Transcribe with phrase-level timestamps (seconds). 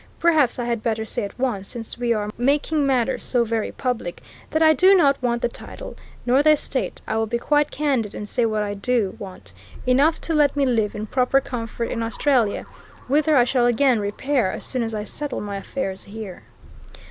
[0.19, 4.23] Perhaps I had better say at once, since we are making matters so very public,
[4.49, 8.15] that I do not want the title, nor the estate; I will be quite candid
[8.15, 9.53] and say what I do want
[9.85, 12.65] enough to let me live in proper comfort in Australia,
[13.07, 16.45] whither I shall again repair as soon as I settle my affairs here."